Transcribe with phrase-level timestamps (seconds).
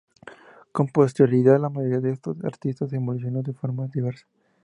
[0.71, 4.25] Con posterioridad la mayoría de estos artistas evolucionó de forma diversa.